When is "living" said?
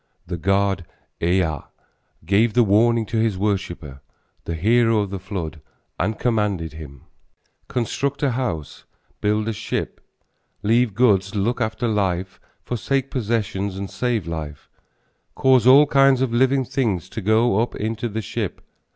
16.33-16.65